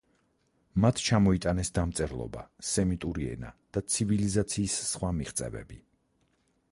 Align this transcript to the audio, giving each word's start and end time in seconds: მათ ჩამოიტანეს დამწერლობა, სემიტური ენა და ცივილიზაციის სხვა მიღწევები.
მათ 0.85 1.01
ჩამოიტანეს 1.07 1.69
დამწერლობა, 1.75 2.41
სემიტური 2.71 3.27
ენა 3.33 3.51
და 3.77 3.83
ცივილიზაციის 3.97 4.79
სხვა 4.89 5.13
მიღწევები. 5.19 5.79